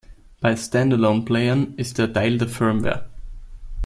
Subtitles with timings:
[0.39, 3.07] Bei Standalone-Playern ist er Teil der Firmware.